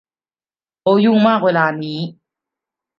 [0.81, 1.99] เขายุ่งมากเวลานี้